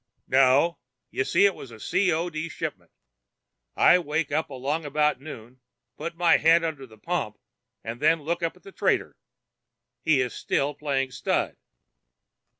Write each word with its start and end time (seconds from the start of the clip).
"No. 0.25 0.79
You 1.11 1.23
see, 1.23 1.45
it 1.45 1.53
was 1.53 1.69
a 1.69 1.79
C. 1.79 2.11
O. 2.11 2.27
D. 2.31 2.49
shipment. 2.49 2.89
I 3.75 3.99
wake 3.99 4.31
up 4.31 4.49
along 4.49 4.83
about 4.83 5.21
noon, 5.21 5.61
put 5.95 6.15
my 6.15 6.37
head 6.37 6.63
under 6.63 6.87
the 6.87 6.97
pump, 6.97 7.37
and 7.83 7.99
then 7.99 8.23
look 8.23 8.41
up 8.41 8.59
the 8.59 8.71
trader. 8.71 9.15
He 10.03 10.19
is 10.19 10.33
still 10.33 10.73
playing 10.73 11.11
stud. 11.11 11.55